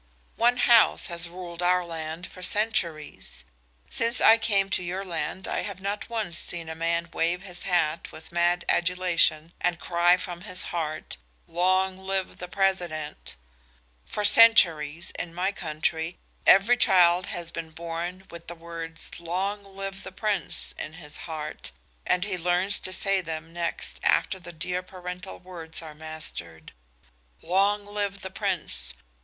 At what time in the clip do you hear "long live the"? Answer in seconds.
11.47-12.47, 19.19-20.11, 27.43-28.31